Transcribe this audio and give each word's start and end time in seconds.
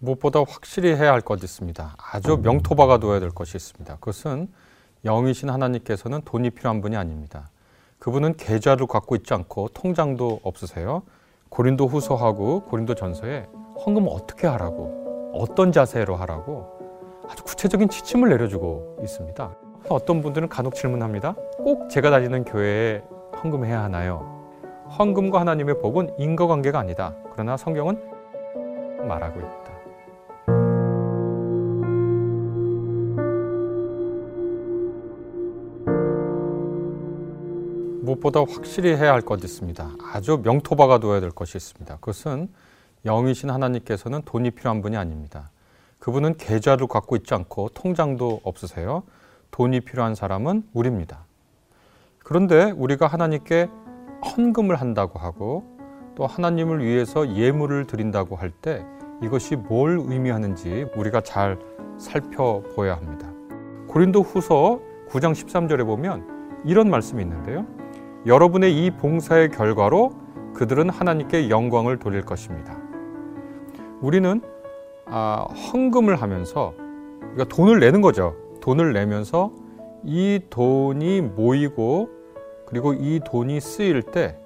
무엇보다 0.00 0.40
확실히 0.40 0.94
해야 0.94 1.12
할 1.12 1.20
것이 1.20 1.44
있습니다. 1.44 1.94
아주 2.12 2.38
명토박아 2.42 2.98
둬야 2.98 3.20
될 3.20 3.30
것이 3.30 3.56
있습니다. 3.56 3.96
그것은 3.96 4.48
영이신 5.04 5.50
하나님께서는 5.50 6.22
돈이 6.24 6.50
필요한 6.50 6.80
분이 6.80 6.96
아닙니다. 6.96 7.50
그분은 7.98 8.36
계좌를 8.36 8.86
갖고 8.86 9.14
있지 9.14 9.34
않고 9.34 9.68
통장도 9.68 10.40
없으세요. 10.42 11.02
고린도 11.50 11.86
후서하고 11.86 12.64
고린도 12.64 12.94
전서에 12.94 13.46
헌금 13.84 14.06
어떻게 14.08 14.46
하라고 14.46 15.32
어떤 15.34 15.70
자세로 15.70 16.16
하라고 16.16 16.80
아주 17.28 17.44
구체적인 17.44 17.88
지침을 17.88 18.30
내려주고 18.30 18.98
있습니다. 19.02 19.54
어떤 19.90 20.22
분들은 20.22 20.48
간혹 20.48 20.74
질문합니다. 20.74 21.34
꼭 21.58 21.90
제가 21.90 22.10
다니는 22.10 22.44
교회에 22.44 23.02
헌금해야 23.42 23.82
하나요? 23.82 24.40
헌금과 24.98 25.40
하나님의 25.40 25.78
복은 25.80 26.14
인과관계가 26.18 26.78
아니다. 26.78 27.14
그러나 27.32 27.56
성경은 27.56 28.00
말하고 29.06 29.40
있다. 29.40 29.69
무엇보다 38.10 38.40
확실히 38.40 38.96
해야 38.96 39.12
할 39.12 39.20
것이 39.20 39.44
있습니다. 39.44 39.90
아주 40.12 40.40
명토박아 40.42 40.98
둬야 40.98 41.20
될 41.20 41.30
것이 41.30 41.56
있습니다. 41.56 41.96
그것은 41.96 42.48
영이신 43.04 43.50
하나님께서는 43.50 44.22
돈이 44.24 44.50
필요한 44.50 44.82
분이 44.82 44.96
아닙니다. 44.96 45.50
그분은 45.98 46.36
계좌를 46.36 46.86
갖고 46.86 47.14
있지 47.16 47.34
않고 47.34 47.70
통장도 47.74 48.40
없으세요. 48.42 49.04
돈이 49.50 49.80
필요한 49.80 50.14
사람은 50.14 50.64
우리입니다. 50.72 51.24
그런데 52.24 52.70
우리가 52.70 53.06
하나님께 53.06 53.68
헌금을 54.24 54.76
한다고 54.76 55.18
하고 55.18 55.78
또 56.16 56.26
하나님을 56.26 56.84
위해서 56.84 57.36
예물을 57.36 57.86
드린다고 57.86 58.36
할 58.36 58.50
때 58.50 58.84
이것이 59.22 59.56
뭘 59.56 59.98
의미하는지 60.02 60.86
우리가 60.96 61.20
잘 61.20 61.58
살펴보아야 61.98 62.96
합니다. 62.96 63.30
고린도 63.86 64.22
후서 64.22 64.80
9장 65.10 65.32
13절에 65.32 65.84
보면 65.84 66.62
이런 66.64 66.88
말씀이 66.90 67.22
있는데요. 67.22 67.66
여러분의 68.26 68.84
이 68.84 68.90
봉사의 68.90 69.50
결과로 69.50 70.12
그들은 70.54 70.90
하나님께 70.90 71.48
영광을 71.48 71.98
돌릴 71.98 72.22
것입니다. 72.22 72.76
우리는 74.00 74.40
아, 75.06 75.46
헌금을 75.72 76.16
하면서 76.16 76.74
그러니까 77.18 77.44
돈을 77.44 77.80
내는 77.80 78.00
거죠. 78.00 78.36
돈을 78.60 78.92
내면서 78.92 79.52
이 80.04 80.40
돈이 80.50 81.20
모이고 81.22 82.08
그리고 82.66 82.92
이 82.92 83.20
돈이 83.24 83.60
쓰일 83.60 84.02
때 84.02 84.40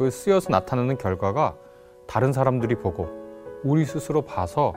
그 0.00 0.10
쓰여서 0.10 0.48
나타나는 0.48 0.96
결과가 0.96 1.56
다른 2.06 2.32
사람들이 2.32 2.76
보고 2.76 3.06
우리 3.62 3.84
스스로 3.84 4.22
봐서 4.22 4.72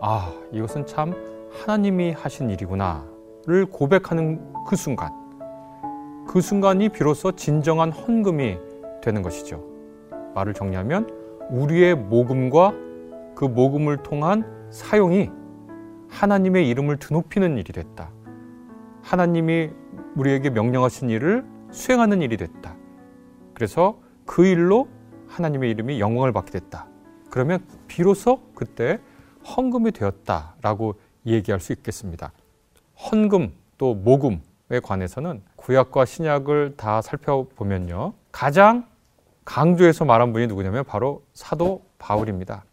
아 0.00 0.32
이것은 0.50 0.86
참 0.86 1.14
하나님이 1.52 2.10
하신 2.10 2.50
일이구나를 2.50 3.66
고백하는 3.70 4.40
그 4.66 4.74
순간 4.74 5.12
그 6.26 6.40
순간이 6.40 6.88
비로소 6.88 7.32
진정한 7.32 7.92
헌금이 7.92 8.58
되는 9.00 9.22
것이죠. 9.22 9.64
말을 10.34 10.54
정리하면 10.54 11.08
우리의 11.50 11.94
모금과 11.94 12.74
그 13.34 13.44
모금을 13.44 14.02
통한 14.02 14.44
사용이 14.70 15.30
하나님의 16.08 16.68
이름을 16.68 16.98
드높이는 16.98 17.56
일이 17.58 17.72
됐다. 17.72 18.10
하나님이 19.02 19.70
우리에게 20.16 20.50
명령하신 20.50 21.10
일을 21.10 21.44
수행하는 21.70 22.22
일이 22.22 22.36
됐다. 22.36 22.76
그래서 23.54 24.00
그 24.24 24.44
일로 24.44 24.88
하나님의 25.28 25.70
이름이 25.70 26.00
영광을 26.00 26.32
받게 26.32 26.50
됐다. 26.50 26.88
그러면 27.30 27.64
비로소 27.86 28.40
그때 28.54 28.98
헌금이 29.44 29.92
되었다라고 29.92 30.94
얘기할 31.26 31.60
수 31.60 31.72
있겠습니다. 31.72 32.32
헌금 33.10 33.52
또 33.78 33.94
모금에 33.94 34.40
관해서는 34.82 35.42
구약과 35.56 36.04
신약을 36.04 36.74
다 36.76 37.00
살펴보면요. 37.00 38.14
가장 38.32 38.86
강조해서 39.44 40.04
말한 40.04 40.32
분이 40.32 40.48
누구냐면 40.48 40.84
바로 40.84 41.22
사도 41.32 41.84
바울입니다. 41.98 42.64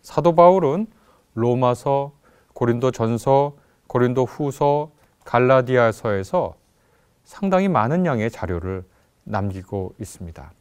사도 0.00 0.34
바울은 0.34 0.86
로마서, 1.34 2.12
고린도 2.54 2.90
전서, 2.90 3.54
고린도 3.86 4.24
후서, 4.24 4.90
갈라디아서에서 5.24 6.54
상당히 7.24 7.68
많은 7.68 8.06
양의 8.06 8.30
자료를 8.30 8.84
남기고 9.24 9.94
있습니다. 10.00 10.52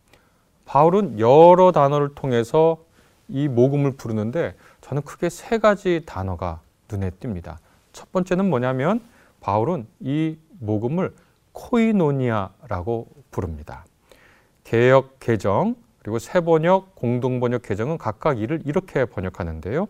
바울은 0.65 1.19
여러 1.19 1.71
단어를 1.71 2.13
통해서 2.15 2.77
이 3.27 3.47
모금을 3.47 3.93
부르는데 3.93 4.55
저는 4.81 5.03
크게 5.03 5.29
세 5.29 5.57
가지 5.57 6.03
단어가 6.05 6.59
눈에 6.91 7.09
띕니다. 7.11 7.57
첫 7.93 8.11
번째는 8.11 8.49
뭐냐면 8.49 9.01
바울은 9.39 9.87
이 9.99 10.37
모금을 10.61 11.13
코이노니아라고 11.53 13.07
부릅니다. 13.31 13.85
개역 14.63 15.19
개정 15.19 15.75
그리고 16.01 16.17
세번역 16.19 16.95
공동번역 16.95 17.61
개정은 17.63 17.97
각각 17.97 18.39
이를 18.39 18.61
이렇게 18.65 19.05
번역하는데요. 19.05 19.87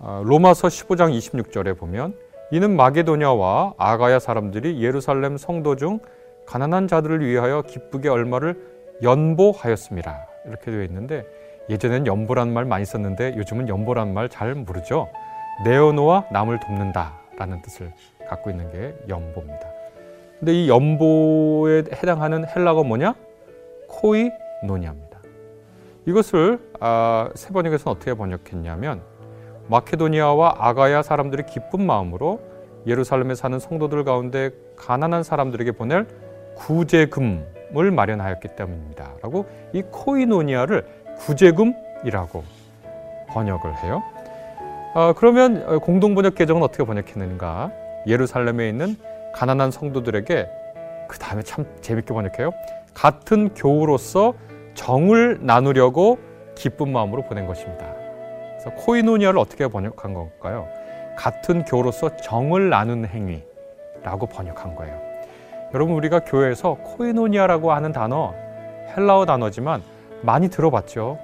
아, 0.00 0.22
로마서 0.24 0.68
15장 0.68 1.16
26절에 1.16 1.78
보면 1.78 2.14
이는 2.50 2.76
마게도냐와 2.76 3.74
아가야 3.78 4.18
사람들이 4.18 4.82
예루살렘 4.82 5.36
성도 5.36 5.76
중 5.76 6.00
가난한 6.46 6.88
자들을 6.88 7.24
위하여 7.24 7.62
기쁘게 7.62 8.08
얼마를 8.08 8.58
연보하였습니다. 9.02 10.26
이렇게 10.46 10.70
되어 10.70 10.82
있는데 10.84 11.24
예전엔 11.68 12.06
연보란 12.06 12.52
말 12.52 12.64
많이 12.64 12.84
썼는데 12.84 13.36
요즘은 13.36 13.68
연보란 13.68 14.14
말 14.14 14.28
잘 14.28 14.54
모르죠. 14.54 15.08
네오노와 15.64 16.26
남을 16.32 16.60
돕는다라는 16.60 17.62
뜻을 17.62 17.92
갖고 18.28 18.50
있는 18.50 18.70
게 18.70 18.94
연보입니다. 19.08 19.68
근데 20.38 20.52
이 20.52 20.68
연보에 20.68 21.84
해당하는 21.92 22.46
헬라가 22.46 22.82
뭐냐? 22.84 23.14
코이노니아입니다. 23.88 25.18
이것을 26.06 26.58
아, 26.80 27.28
세번역에서는 27.34 27.96
어떻게 27.96 28.14
번역했냐면 28.14 29.02
마케도니아와 29.68 30.56
아가야 30.58 31.02
사람들이 31.02 31.44
기쁜 31.44 31.84
마음으로 31.84 32.40
예루살렘에 32.86 33.34
사는 33.34 33.58
성도들 33.58 34.04
가운데 34.04 34.50
가난한 34.76 35.22
사람들에게 35.22 35.72
보낼 35.72 36.06
구제금을 36.54 37.90
마련하였기 37.92 38.48
때문입니다. 38.56 39.14
라고 39.22 39.46
이 39.72 39.82
코이노니아를 39.82 40.86
구제금이라고 41.18 42.44
번역을 43.28 43.82
해요. 43.82 44.02
아, 44.94 45.12
그러면 45.16 45.80
공동번역 45.80 46.34
개정은 46.34 46.62
어떻게 46.62 46.84
번역했는가? 46.84 47.87
예루살렘에 48.06 48.68
있는 48.68 48.96
가난한 49.34 49.70
성도들에게 49.70 50.48
그 51.08 51.18
다음에 51.18 51.42
참 51.42 51.64
재밌게 51.80 52.12
번역해요. 52.12 52.52
같은 52.94 53.54
교우로서 53.54 54.34
정을 54.74 55.38
나누려고 55.40 56.18
기쁜 56.54 56.92
마음으로 56.92 57.22
보낸 57.22 57.46
것입니다. 57.46 57.86
그래서 58.58 58.70
코이노니아를 58.70 59.38
어떻게 59.38 59.68
번역한 59.68 60.14
걸까요? 60.14 60.68
같은 61.16 61.64
교로서 61.64 62.16
정을 62.16 62.70
나누는 62.70 63.08
행위라고 63.08 64.26
번역한 64.26 64.74
거예요. 64.74 65.00
여러분 65.74 65.94
우리가 65.96 66.20
교회에서 66.20 66.74
코이노니아라고 66.74 67.72
하는 67.72 67.92
단어 67.92 68.34
헬라어 68.96 69.26
단어지만 69.26 69.82
많이 70.22 70.48
들어봤죠. 70.48 71.18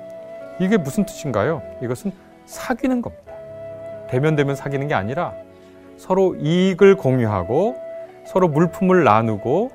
이게 0.60 0.76
무슨 0.76 1.04
뜻인가요? 1.04 1.62
이것은 1.82 2.12
사귀는 2.46 3.02
겁니다. 3.02 3.32
대면 4.08 4.36
대면 4.36 4.54
사귀는 4.54 4.88
게 4.88 4.94
아니라 4.94 5.34
서로 5.96 6.34
이익을 6.36 6.96
공유하고 6.96 7.76
서로 8.26 8.48
물품을 8.48 9.04
나누고 9.04 9.70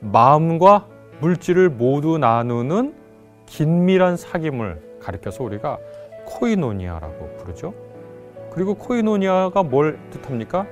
마음과 0.00 0.86
물질을 1.20 1.70
모두 1.70 2.18
나누는 2.18 2.94
긴밀한 3.46 4.16
사귐을 4.16 5.00
가리켜서 5.00 5.44
우리가 5.44 5.78
코이노니아라고 6.26 7.36
부르죠. 7.38 7.72
그리고 8.50 8.74
코이노니아가 8.74 9.62
뭘 9.62 9.98
뜻합니까? 10.10 10.66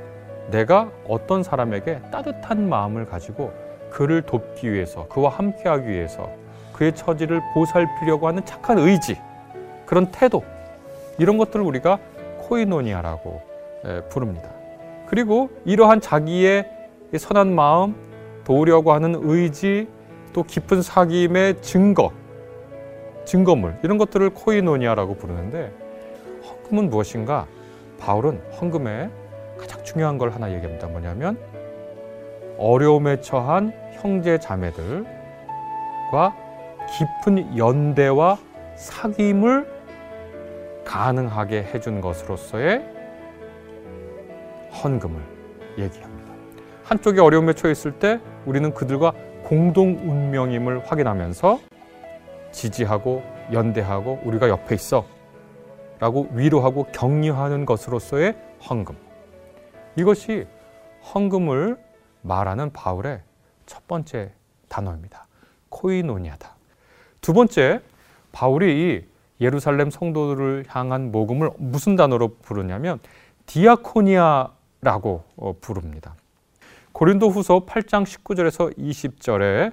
내가 0.50 0.90
어떤 1.08 1.42
사람에게 1.42 2.00
따뜻한 2.10 2.68
마음을 2.68 3.06
가지고 3.06 3.52
그를 3.90 4.22
돕기 4.22 4.72
위해서, 4.72 5.06
그와 5.08 5.30
함께하기 5.30 5.88
위해서 5.88 6.30
그의 6.72 6.94
처지를 6.94 7.40
보살피려고 7.54 8.26
하는 8.26 8.44
착한 8.44 8.78
의지, 8.78 9.18
그런 9.86 10.10
태도, 10.10 10.42
이런 11.18 11.38
것들을 11.38 11.64
우리가 11.64 11.98
코이노니아라고 12.40 13.40
부릅니다. 14.10 14.50
그리고 15.06 15.50
이러한 15.64 16.00
자기의 16.00 16.68
선한 17.16 17.54
마음, 17.54 17.94
도우려고 18.44 18.92
하는 18.92 19.14
의지, 19.22 19.88
또 20.32 20.42
깊은 20.42 20.80
사귐의 20.80 21.62
증거, 21.62 22.12
증거물 23.24 23.78
이런 23.82 23.98
것들을 23.98 24.30
코이노니아라고 24.30 25.16
부르는데 25.16 25.72
헌금은 26.44 26.90
무엇인가? 26.90 27.46
바울은 27.98 28.40
헌금에 28.60 29.08
가장 29.58 29.82
중요한 29.84 30.18
걸 30.18 30.30
하나 30.30 30.52
얘기합니다. 30.52 30.88
뭐냐면 30.88 31.38
어려움에 32.58 33.20
처한 33.20 33.72
형제 33.92 34.38
자매들과 34.38 35.06
깊은 37.24 37.56
연대와 37.56 38.38
사귐을 38.76 39.66
가능하게 40.84 41.62
해준 41.62 42.00
것으로서의 42.00 42.93
헌금을 44.82 45.20
얘기합니다. 45.78 46.34
한쪽이 46.84 47.20
어려움에 47.20 47.54
처했을 47.54 47.98
때 47.98 48.20
우리는 48.44 48.72
그들과 48.74 49.12
공동 49.44 49.96
운명임을 49.96 50.86
확인하면서 50.90 51.60
지지하고 52.52 53.22
연대하고 53.52 54.20
우리가 54.24 54.48
옆에 54.48 54.74
있어 54.74 55.06
라고 55.98 56.28
위로하고 56.32 56.86
격려하는 56.92 57.66
것으로서의 57.66 58.36
헌금. 58.68 58.96
이것이 59.96 60.46
헌금을 61.14 61.78
말하는 62.22 62.72
바울의 62.72 63.20
첫 63.66 63.86
번째 63.86 64.32
단어입니다. 64.68 65.26
코이노니아다. 65.68 66.54
두 67.20 67.32
번째, 67.32 67.80
바울이 68.32 69.06
예루살렘 69.40 69.90
성도들을 69.90 70.64
향한 70.68 71.10
모금을 71.12 71.50
무슨 71.58 71.96
단어로 71.96 72.36
부르냐면 72.42 72.98
디아코니아라 73.46 74.52
고 74.98 75.24
어, 75.36 75.54
부릅니다. 75.60 76.14
고린도 76.92 77.30
후서 77.30 77.66
8장 77.66 78.04
19절에서 78.04 78.76
20절에 78.78 79.72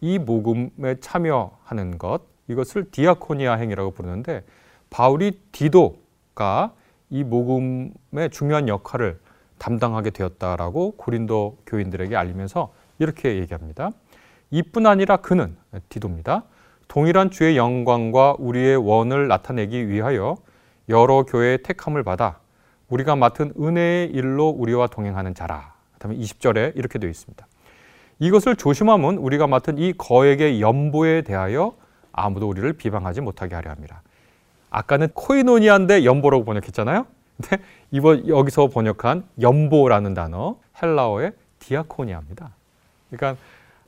이 0.00 0.18
모금에 0.18 1.00
참여하는 1.00 1.98
것, 1.98 2.22
이것을 2.48 2.90
디아코니아 2.90 3.54
행위라고 3.54 3.90
부르는데 3.90 4.44
바울이 4.88 5.40
디도가 5.52 6.72
이 7.10 7.24
모금의 7.24 8.30
중요한 8.30 8.68
역할을 8.68 9.18
담당하게 9.58 10.10
되었다라고 10.10 10.92
고린도 10.92 11.58
교인들에게 11.66 12.16
알리면서 12.16 12.72
이렇게 12.98 13.36
얘기합니다. 13.38 13.90
이뿐 14.50 14.86
아니라 14.86 15.16
그는 15.18 15.56
디도입니다. 15.88 16.44
동일한 16.88 17.30
주의 17.30 17.56
영광과 17.56 18.36
우리의 18.38 18.76
원을 18.76 19.28
나타내기 19.28 19.88
위하여 19.88 20.36
여러 20.88 21.22
교회의 21.24 21.62
택함을 21.62 22.02
받아 22.02 22.40
우리가 22.90 23.16
맡은 23.16 23.52
은혜의 23.58 24.10
일로 24.10 24.48
우리와 24.48 24.88
동행하는 24.88 25.34
자라. 25.34 25.72
그다음에 25.94 26.16
20절에 26.16 26.76
이렇게 26.76 26.98
되어 26.98 27.08
있습니다. 27.08 27.46
이것을 28.18 28.56
조심하면 28.56 29.16
우리가 29.16 29.46
맡은 29.46 29.78
이 29.78 29.94
거액의 29.96 30.60
연보에 30.60 31.22
대하여 31.22 31.74
아무도 32.12 32.48
우리를 32.48 32.70
비방하지 32.74 33.22
못하게 33.22 33.54
하려 33.54 33.70
합니다. 33.70 34.02
아까는 34.70 35.08
코이노니아인데 35.14 36.04
연보라고 36.04 36.44
번역했잖아요. 36.44 37.06
근데 37.40 37.62
이번 37.90 38.28
여기서 38.28 38.68
번역한 38.68 39.24
연보라는 39.40 40.14
단어 40.14 40.56
헬라어의 40.82 41.32
디아코니아입니다. 41.60 42.50
그러니까 43.10 43.40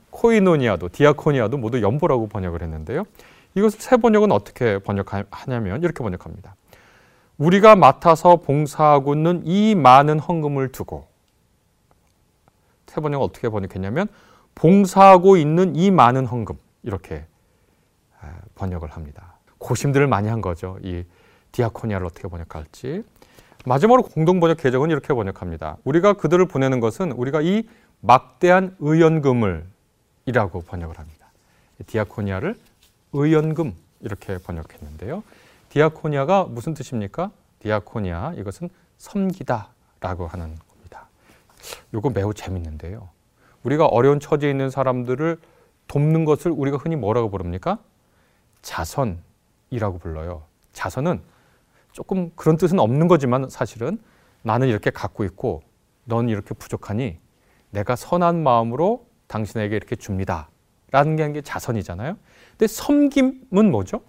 코이노니아도 0.09 0.89
디아코니아도 0.89 1.57
모두 1.57 1.81
연보라고 1.81 2.27
번역을 2.27 2.61
했는데요. 2.61 3.03
이것을 3.55 3.79
새 3.81 3.97
번역은 3.97 4.31
어떻게 4.31 4.79
번역하냐면 4.79 5.83
이렇게 5.83 6.03
번역합니다. 6.03 6.55
우리가 7.43 7.75
맡아서 7.75 8.37
봉사하고 8.37 9.13
있는 9.13 9.41
이 9.45 9.75
많은 9.75 10.17
헌금을 10.17 10.71
두고 10.71 11.07
새 12.87 13.01
번역은 13.01 13.25
어떻게 13.25 13.49
번역했냐면 13.49 14.07
봉사하고 14.55 15.35
있는 15.35 15.75
이 15.75 15.91
많은 15.91 16.25
헌금 16.25 16.55
이렇게 16.83 17.25
번역을 18.55 18.91
합니다. 18.91 19.33
고심들을 19.57 20.07
많이 20.07 20.29
한 20.29 20.39
거죠. 20.39 20.77
이 20.83 21.03
디아코니아를 21.51 22.05
어떻게 22.05 22.29
번역할지. 22.29 23.03
마지막으로 23.65 24.03
공동 24.03 24.39
번역 24.39 24.57
개정은 24.57 24.89
이렇게 24.89 25.13
번역합니다. 25.13 25.77
우리가 25.83 26.13
그들을 26.13 26.45
보내는 26.45 26.79
것은 26.79 27.11
우리가 27.11 27.41
이 27.41 27.63
막대한 27.99 28.75
의연금을 28.79 29.65
이라고 30.25 30.61
번역을 30.61 30.97
합니다. 30.97 31.27
디아코니아를 31.87 32.55
의연금 33.11 33.73
이렇게 33.99 34.37
번역했는데요. 34.37 35.23
디아코니아가 35.73 36.43
무슨 36.43 36.75
뜻입니까? 36.75 37.31
디아코니아 37.57 38.33
이것은 38.35 38.69
섬기다라고 38.99 40.27
하는 40.27 40.55
겁니다. 40.69 41.07
이거 41.91 42.11
매우 42.11 42.31
재밌는데요. 42.31 43.09
우리가 43.63 43.87
어려운 43.87 44.19
처지에 44.19 44.51
있는 44.51 44.69
사람들을 44.69 45.39
돕는 45.87 46.25
것을 46.25 46.51
우리가 46.51 46.77
흔히 46.77 46.95
뭐라고 46.95 47.31
부릅니까? 47.31 47.79
자선이라고 48.61 49.97
불러요. 49.99 50.43
자선은 50.73 51.21
조금 51.91 52.29
그런 52.35 52.55
뜻은 52.57 52.77
없는 52.79 53.07
거지만 53.07 53.49
사실은 53.49 53.97
나는 54.43 54.67
이렇게 54.67 54.91
갖고 54.91 55.23
있고 55.23 55.63
넌 56.03 56.29
이렇게 56.29 56.53
부족하니 56.53 57.17
내가 57.71 57.95
선한 57.95 58.43
마음으로 58.43 59.07
당신에게 59.25 59.75
이렇게 59.75 59.95
줍니다. 59.95 60.49
라는 60.91 61.33
게 61.33 61.41
자선이잖아요. 61.41 62.15
근데 62.51 62.67
섬김은 62.67 63.71
뭐죠? 63.71 64.01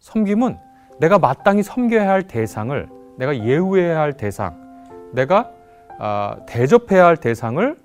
섬김은 0.00 0.71
내가 1.02 1.18
마땅히 1.18 1.64
섬겨야 1.64 2.08
할 2.08 2.22
대상을 2.28 2.88
내가 3.16 3.36
예우해야 3.36 3.98
할 3.98 4.12
대상, 4.12 4.56
내가 5.12 5.50
아, 5.98 6.36
대접해야 6.46 7.04
할 7.04 7.16
대상을 7.16 7.76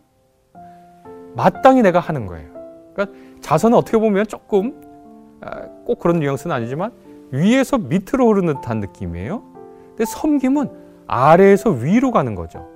마땅히 1.35 1.81
내가 1.81 1.99
하는 1.99 2.27
거예요. 2.27 2.47
그러니까 2.93 3.17
자선은 3.41 3.75
어떻게 3.75 3.97
보면 3.97 4.27
조금 4.27 5.39
아, 5.41 5.61
꼭 5.83 5.97
그런 5.97 6.19
뉘앙스는 6.19 6.55
아니지만 6.55 6.91
위에서 7.31 7.79
밑으로 7.79 8.27
흐르는 8.27 8.55
듯한 8.55 8.81
느낌이에요. 8.81 9.41
근데 9.89 10.05
섬김은 10.05 10.69
아래에서 11.07 11.71
위로 11.71 12.11
가는 12.11 12.35
거죠. 12.35 12.67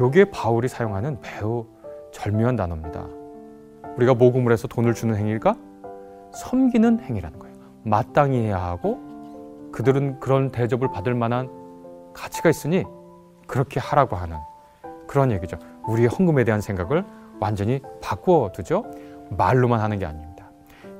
요게 0.00 0.32
바울이 0.32 0.66
사용하는 0.66 1.18
매우 1.22 1.66
절묘한 2.10 2.56
단어입니다. 2.56 3.06
우리가 3.96 4.14
모금을 4.14 4.52
해서 4.52 4.66
돈을 4.66 4.94
주는 4.94 5.14
행위가 5.14 5.54
섬기는 6.32 7.00
행위라는 7.00 7.38
거예요. 7.38 7.54
마땅히 7.84 8.40
해야 8.40 8.60
하고 8.60 9.05
그들은 9.76 10.20
그런 10.20 10.50
대접을 10.50 10.90
받을 10.90 11.14
만한 11.14 11.50
가치가 12.14 12.48
있으니 12.48 12.84
그렇게 13.46 13.78
하라고 13.78 14.16
하는 14.16 14.38
그런 15.06 15.30
얘기죠. 15.30 15.58
우리의 15.86 16.08
헌금에 16.08 16.44
대한 16.44 16.62
생각을 16.62 17.04
완전히 17.40 17.80
바꾸어 18.00 18.52
두죠. 18.52 18.84
말로만 19.36 19.78
하는 19.80 19.98
게 19.98 20.06
아닙니다. 20.06 20.50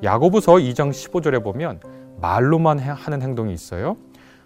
야고보서 0.02 0.56
2장 0.56 0.90
15절에 0.90 1.42
보면 1.42 1.80
말로만 2.20 2.78
하는 2.78 3.22
행동이 3.22 3.54
있어요. 3.54 3.96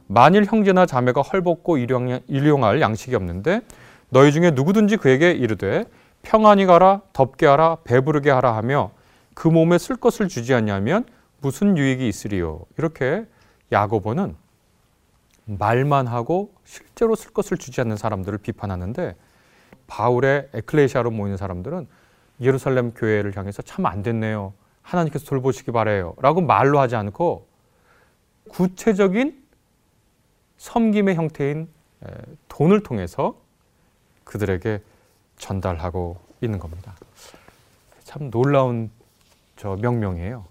만일 0.06 0.44
형제나 0.44 0.86
자매가 0.86 1.22
헐벗고 1.22 1.78
일용할 1.78 2.80
양식이 2.80 3.16
없는데 3.16 3.62
너희 4.10 4.30
중에 4.30 4.52
누구든지 4.52 4.96
그에게 4.98 5.32
이르되 5.32 5.86
평안히 6.22 6.66
가라 6.66 7.00
덥게 7.12 7.46
하라 7.46 7.78
배부르게 7.82 8.30
하라 8.30 8.54
하며 8.54 8.92
그 9.34 9.48
몸에 9.48 9.78
쓸 9.78 9.96
것을 9.96 10.28
주지 10.28 10.54
않냐면 10.54 11.04
무슨 11.40 11.76
유익이 11.76 12.06
있으리요 12.06 12.60
이렇게 12.78 13.24
야고보는 13.72 14.37
말만 15.46 16.06
하고 16.06 16.52
실제로 16.64 17.14
쓸 17.14 17.32
것을 17.32 17.56
주지 17.56 17.81
않는 17.81 17.96
사람들을 17.96 18.38
비판하는데 18.38 19.16
바울의 19.87 20.50
에클레시아로 20.54 21.11
모이는 21.11 21.37
사람들은 21.37 21.88
예루살렘 22.40 22.92
교회를 22.92 23.37
향해서 23.37 23.62
참 23.62 23.87
안 23.87 24.02
됐네요. 24.02 24.52
하나님께서 24.83 25.26
돌보시기 25.26 25.73
바래요. 25.73 26.14
라고 26.18 26.40
말로 26.40 26.78
하지 26.78 26.97
않고 26.97 27.47
구체적인 28.49 29.40
섬김의 30.59 31.14
형태인 31.14 31.68
돈을 32.49 32.83
통해서 32.83 33.37
그들에게 34.25 34.83
전달하고 35.38 36.18
있는 36.40 36.59
겁니다. 36.59 36.94
참 38.04 38.30
놀라운 38.30 38.90
저 39.56 39.76
명명이에요. 39.76 40.44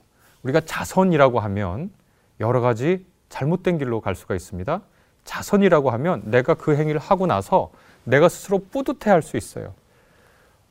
우리가 0.44 0.62
자선이라고 0.62 1.40
하면 1.40 1.92
여러 2.40 2.62
가지 2.62 3.06
잘못된 3.30 3.78
길로 3.78 4.02
갈 4.02 4.16
수가 4.16 4.36
있습니다. 4.36 4.82
자선이라고 5.24 5.92
하면 5.92 6.24
내가 6.26 6.56
그 6.56 6.76
행위를 6.76 7.00
하고 7.00 7.28
나서 7.28 7.72
내가 8.04 8.30
스스로 8.30 8.60
뿌듯해 8.60 9.12
할 9.12 9.22
수 9.22 9.38
있어요. 9.38 9.74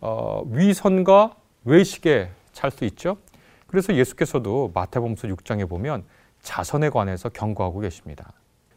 어, 0.00 0.42
위선과 0.50 1.34
외식에 1.64 2.30
찰 2.52 2.70
수 2.70 2.84
있죠. 2.86 3.18
그래서 3.66 3.94
예수께서도 3.94 4.72
마태복음서 4.74 5.28
6장에 5.28 5.68
보면 5.68 6.04
자선에 6.42 6.90
관해서 6.90 7.28
경고하고 7.28 7.80
계십니다. 7.80 8.32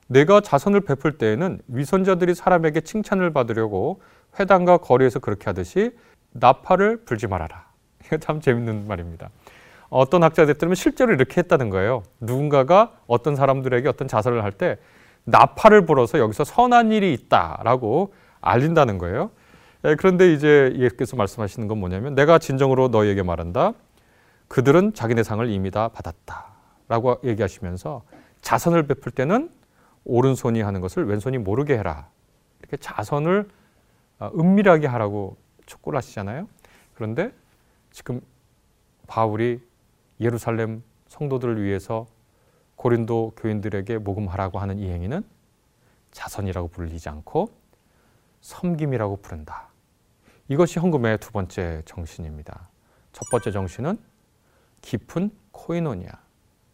내가 0.08 0.42
자선을 0.42 0.82
베풀 0.82 1.18
때에는 1.18 1.62
위선자들이 1.68 2.36
사람에게 2.36 2.82
칭찬을 2.82 3.32
받으려고 3.32 4.02
회당과 4.40 4.78
거리에서 4.78 5.20
그렇게 5.20 5.46
하듯이 5.46 5.92
나팔을 6.32 7.06
불지 7.06 7.28
말아라. 7.28 7.66
이거 8.06 8.18
참 8.18 8.42
재밌는 8.42 8.88
말입니다. 8.88 9.30
어떤 9.92 10.24
학자들 10.24 10.56
들으면 10.56 10.76
실제로 10.76 11.14
이렇게 11.14 11.38
했다는 11.42 11.70
거예요. 11.70 12.02
누군가가 12.20 12.94
어떤 13.08 13.36
사람들에게 13.36 13.88
어떤 13.88 14.08
자살을 14.08 14.44
할 14.44 14.54
때 14.54 14.78
나팔을 15.26 15.86
불어서 15.86 16.18
여기서 16.18 16.44
선한 16.44 16.92
일이 16.92 17.14
있다라고 17.14 18.14
알린다는 18.40 18.98
거예요. 18.98 19.30
예, 19.86 19.96
그런데 19.96 20.34
이제 20.34 20.74
예수께서 20.78 21.16
말씀하시는 21.16 21.68
건 21.68 21.80
뭐냐면 21.80 22.16
내가 22.16 22.40
진정으로 22.40 22.88
너희에게 22.88 23.22
말한다. 23.22 23.74
그들은 24.48 24.94
자기네 24.94 25.24
상을 25.24 25.48
이미 25.50 25.72
다 25.72 25.90
받았다라고 25.90 27.20
얘기하시면서 27.24 28.04
자선을 28.42 28.88
베풀 28.88 29.12
때는 29.12 29.50
오른손이 30.06 30.62
하는 30.62 30.82
것을 30.82 31.06
왼손이 31.06 31.38
모르게 31.38 31.78
해라. 31.78 32.08
이렇게 32.60 32.78
자선을 32.78 33.48
어, 34.20 34.32
은밀하게 34.38 34.88
하라고 34.88 35.38
촉구를 35.66 35.98
하시잖아요. 35.98 36.48
그런데 36.96 37.32
지금 37.92 38.22
바울이 39.08 39.60
예루살렘 40.22 40.84
성도들을 41.08 41.62
위해서 41.62 42.08
고린도 42.76 43.34
교인들에게 43.38 43.98
모금하라고 43.98 44.60
하는 44.60 44.80
이 44.80 44.90
행위는 44.90 45.24
자선이라고 46.12 46.70
불리지 46.70 47.10
않고 47.10 47.52
섬김이라고 48.42 49.18
부른다. 49.18 49.70
이것이 50.48 50.80
헌금의 50.80 51.18
두 51.20 51.32
번째 51.32 51.82
정신입니다. 51.86 52.70
첫 53.12 53.30
번째 53.30 53.52
정신은 53.52 54.00
깊은 54.82 55.32
코이노니아. 55.52 56.12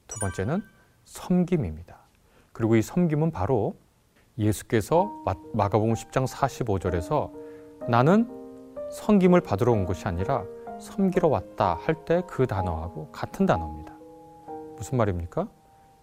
두 0.08 0.20
번째는 0.20 0.62
섬김입니다. 1.06 1.98
그리고 2.54 2.76
이 2.76 2.82
섬김은 2.82 3.32
바로 3.32 3.76
예수께서 4.38 5.12
마가복음 5.54 5.94
10장 5.94 6.28
45절에서 6.28 7.32
나는 7.90 8.30
섬김을 8.92 9.42
받으러 9.42 9.72
온 9.72 9.86
것이 9.86 10.08
아니라 10.08 10.46
섬기러 10.80 11.28
왔다 11.28 11.78
할 11.82 11.96
때 12.06 12.22
그 12.28 12.46
단어하고 12.48 13.10
같은 13.12 13.46
단어입니다. 13.46 13.94
무슨 14.78 14.98
말입니까? 14.98 15.48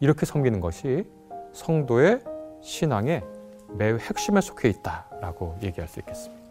이렇게 0.01 0.27
섬기는 0.27 0.61
것이 0.61 1.07
성도의 1.53 2.21
신앙의 2.63 3.23
매우 3.69 3.97
핵심에 3.99 4.41
속해 4.41 4.69
있다라고 4.69 5.57
얘기할 5.63 5.89
수 5.89 6.01
있겠습니다. 6.01 6.43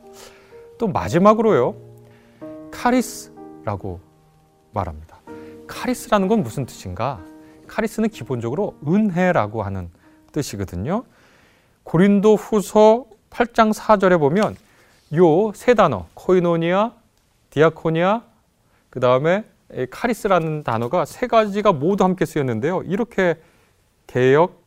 또 0.77 0.87
마지막으로요. 0.87 1.75
카리스라고 2.71 3.99
말합니다. 4.71 5.19
카리스라는 5.67 6.27
건 6.27 6.43
무슨 6.43 6.65
뜻인가? 6.65 7.19
카리스는 7.67 8.09
기본적으로 8.09 8.75
은혜라고 8.87 9.63
하는 9.63 9.89
뜻이거든요. 10.31 11.03
고린도 11.83 12.35
후서 12.35 13.05
8장 13.29 13.73
4절에 13.73 14.19
보면 14.19 14.55
요 15.15 15.51
세 15.53 15.73
단어, 15.75 16.05
코이노니아, 16.15 16.91
디아코니아, 17.53 18.23
그 18.89 18.99
다음에 18.99 19.45
카리스라는 19.91 20.63
단어가 20.63 21.05
세 21.05 21.27
가지가 21.27 21.71
모두 21.71 22.03
함께 22.03 22.25
쓰였는데요. 22.25 22.81
이렇게 22.83 23.35
개역, 24.07 24.63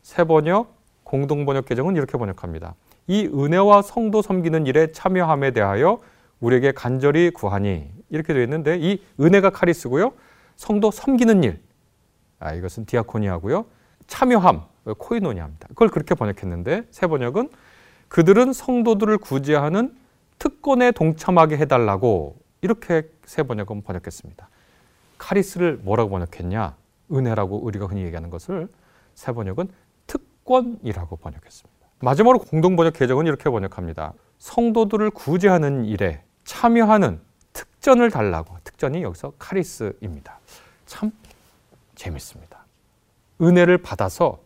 세번역, 0.00 0.74
공동번역 1.04 1.66
개정은 1.66 1.96
이렇게 1.96 2.16
번역합니다. 2.16 2.76
이 3.08 3.26
은혜와 3.26 3.82
성도 3.82 4.22
섬기는 4.22 4.66
일에 4.66 4.90
참여함에 4.90 5.50
대하여 5.50 6.00
우리에게 6.40 6.72
간절히 6.72 7.28
구하니 7.28 7.90
이렇게 8.08 8.32
되어 8.32 8.42
있는데 8.44 8.78
이 8.80 9.02
은혜가 9.20 9.50
카리스고요. 9.50 10.14
성도 10.56 10.90
섬기는 10.90 11.44
일, 11.44 11.60
아, 12.40 12.54
이것은 12.54 12.86
디아코니아고요. 12.86 13.66
참여함, 14.06 14.62
코이노니아입니다. 14.96 15.68
그걸 15.68 15.88
그렇게 15.88 16.14
번역했는데 16.14 16.84
새 16.90 17.06
번역은 17.06 17.50
그들은 18.08 18.54
성도들을 18.54 19.18
구제하는 19.18 19.94
특권에 20.44 20.92
동참하게 20.92 21.56
해달라고 21.56 22.36
이렇게 22.60 23.08
새 23.24 23.42
번역은 23.42 23.80
번역했습니다. 23.82 24.46
카리스를 25.16 25.78
뭐라고 25.78 26.10
번역했냐? 26.10 26.76
은혜라고 27.10 27.64
우리가 27.64 27.86
흔히 27.86 28.02
얘기하는 28.02 28.28
것을 28.28 28.68
새 29.14 29.32
번역은 29.32 29.70
특권이라고 30.06 31.16
번역했습니다. 31.16 31.86
마지막으로 32.00 32.40
공동 32.40 32.76
번역 32.76 32.92
개정은 32.92 33.24
이렇게 33.24 33.48
번역합니다. 33.48 34.12
성도들을 34.38 35.12
구제하는 35.12 35.86
일에 35.86 36.22
참여하는 36.44 37.20
특전을 37.54 38.10
달라고. 38.10 38.58
특전이 38.64 39.02
여기서 39.02 39.32
카리스입니다. 39.38 40.40
참 40.84 41.10
재밌습니다. 41.94 42.66
은혜를 43.40 43.78
받아서 43.78 44.40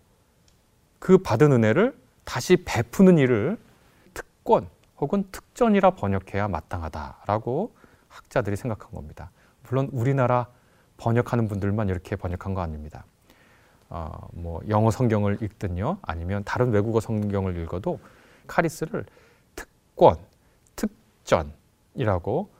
그 1.00 1.18
받은 1.18 1.50
은혜를 1.50 1.98
다시 2.24 2.56
베푸는 2.64 3.18
일을 3.18 3.58
특권 4.14 4.68
혹은 5.00 5.24
특전이라 5.30 5.92
번역해야 5.92 6.48
마땅하다라고 6.48 7.72
학자들이 8.08 8.56
생각한 8.56 8.90
겁니다. 8.92 9.30
물론 9.68 9.88
우리나라 9.92 10.48
번역하는 10.96 11.48
분들만 11.48 11.88
이렇게 11.88 12.16
번역한 12.16 12.54
거 12.54 12.60
아닙니다. 12.60 13.04
어, 13.90 14.28
뭐 14.32 14.60
영어 14.68 14.90
성경을 14.90 15.38
읽든요, 15.42 15.98
아니면 16.02 16.42
다른 16.44 16.70
외국어 16.70 17.00
성경을 17.00 17.56
읽어도 17.56 18.00
카리스를 18.46 19.04
특권, 19.54 20.18
특전이라고 20.76 22.50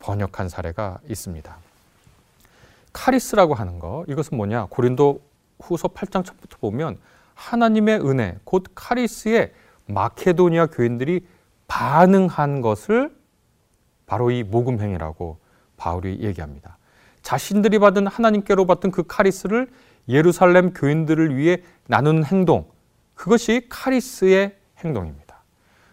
번역한 0.00 0.48
사례가 0.48 0.98
있습니다. 1.08 1.56
카리스라고 2.92 3.54
하는 3.54 3.78
거 3.78 4.04
이것은 4.08 4.36
뭐냐? 4.36 4.66
고린도 4.70 5.20
후서 5.60 5.88
8장 5.88 6.24
첫부터 6.24 6.58
보면 6.58 6.98
하나님의 7.34 8.00
은혜 8.00 8.38
곧 8.44 8.64
카리스의 8.74 9.52
마케도니아 9.86 10.66
교인들이 10.66 11.26
반응한 11.72 12.60
것을 12.60 13.10
바로 14.04 14.30
이 14.30 14.42
모금 14.42 14.78
행위라고 14.78 15.38
바울이 15.78 16.18
얘기합니다. 16.20 16.76
자신들이 17.22 17.78
받은 17.78 18.06
하나님께로 18.06 18.66
받은 18.66 18.90
그 18.90 19.04
카리스를 19.06 19.68
예루살렘 20.06 20.74
교인들을 20.74 21.34
위해 21.34 21.62
나누는 21.86 22.26
행동 22.26 22.66
그것이 23.14 23.68
카리스의 23.70 24.54
행동입니다. 24.84 25.42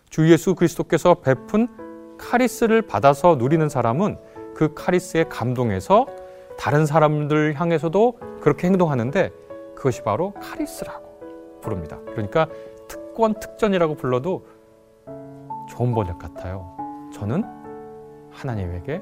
주 0.09 0.29
예수 0.29 0.53
그리스도께서 0.53 1.21
베푼 1.21 2.17
카리스를 2.17 2.81
받아서 2.81 3.35
누리는 3.35 3.69
사람은 3.69 4.17
그 4.55 4.73
카리스에 4.73 5.25
감동해서 5.29 6.07
다른 6.57 6.85
사람들 6.85 7.57
향해서도 7.57 8.19
그렇게 8.41 8.67
행동하는데 8.67 9.31
그것이 9.75 10.01
바로 10.01 10.33
카리스라고 10.33 11.61
부릅니다. 11.61 11.99
그러니까 12.07 12.49
특권, 12.89 13.39
특전이라고 13.39 13.95
불러도 13.95 14.58
좋은 15.69 15.93
번역 15.93 16.19
같아요. 16.19 16.75
저는 17.13 17.43
하나님에게 18.31 19.01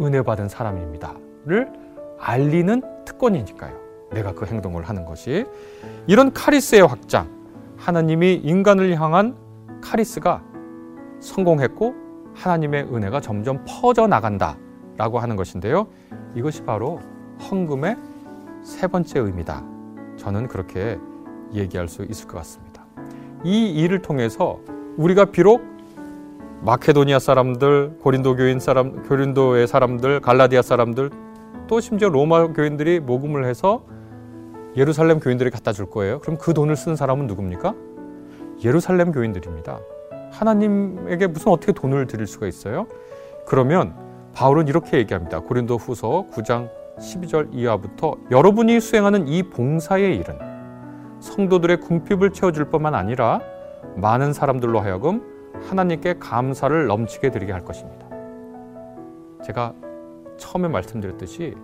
은혜 0.00 0.22
받은 0.22 0.48
사람입니다.를 0.48 1.72
알리는 2.18 2.82
특권이니까요. 3.04 3.76
내가 4.12 4.32
그 4.32 4.46
행동을 4.46 4.84
하는 4.84 5.04
것이 5.04 5.46
이런 6.06 6.32
카리스의 6.32 6.86
확장, 6.86 7.28
하나님이 7.76 8.34
인간을 8.34 9.00
향한 9.00 9.36
카리스가 9.80 10.42
성공했고 11.20 11.94
하나님의 12.34 12.84
은혜가 12.84 13.20
점점 13.20 13.64
퍼져 13.66 14.06
나간다라고 14.06 15.18
하는 15.18 15.36
것인데요. 15.36 15.86
이것이 16.34 16.62
바로 16.64 17.00
헌금의 17.50 17.96
세 18.62 18.86
번째 18.86 19.20
의미다. 19.20 19.64
저는 20.16 20.48
그렇게 20.48 20.98
얘기할 21.52 21.88
수 21.88 22.04
있을 22.04 22.26
것 22.26 22.38
같습니다. 22.38 22.84
이 23.44 23.70
일을 23.70 24.02
통해서 24.02 24.58
우리가 24.96 25.26
비록 25.26 25.75
마케도니아 26.62 27.18
사람들, 27.18 27.98
고린도 28.00 28.36
교인 28.36 28.58
사람, 28.58 29.02
고린도의 29.02 29.66
사람들, 29.66 30.20
갈라디아 30.20 30.62
사람들, 30.62 31.10
또 31.68 31.80
심지어 31.80 32.08
로마 32.08 32.48
교인들이 32.48 33.00
모금을 33.00 33.44
해서 33.44 33.84
예루살렘 34.76 35.20
교인들이 35.20 35.50
갖다 35.50 35.72
줄 35.72 35.86
거예요. 35.86 36.18
그럼 36.20 36.38
그 36.38 36.54
돈을 36.54 36.76
쓴 36.76 36.96
사람은 36.96 37.26
누굽니까? 37.26 37.74
예루살렘 38.64 39.12
교인들입니다. 39.12 39.80
하나님에게 40.32 41.26
무슨 41.28 41.52
어떻게 41.52 41.72
돈을 41.72 42.06
드릴 42.06 42.26
수가 42.26 42.46
있어요? 42.46 42.86
그러면 43.46 43.94
바울은 44.34 44.68
이렇게 44.68 44.98
얘기합니다. 44.98 45.40
고린도 45.40 45.76
후서 45.76 46.26
9장 46.32 46.68
12절 46.98 47.48
이하부터 47.52 48.16
여러분이 48.30 48.80
수행하는 48.80 49.28
이 49.28 49.42
봉사의 49.42 50.16
일은 50.16 50.38
성도들의 51.20 51.80
궁핍을 51.80 52.32
채워줄 52.32 52.66
뿐만 52.66 52.94
아니라 52.94 53.40
많은 53.96 54.32
사람들로 54.32 54.80
하여금 54.80 55.35
하나님께 55.62 56.14
감사를 56.18 56.86
넘치게 56.86 57.30
드리게 57.30 57.52
할 57.52 57.64
것입니다. 57.64 58.06
제가 59.44 59.74
처음에 60.36 60.68
말씀드렸듯이 60.68 61.54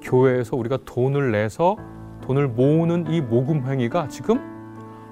교회에서 0.00 0.56
우리가 0.56 0.78
돈을 0.84 1.32
내서 1.32 1.76
돈을 2.22 2.48
모으는 2.48 3.06
이 3.08 3.20
모금 3.20 3.66
행위가 3.66 4.08
지금 4.08 4.40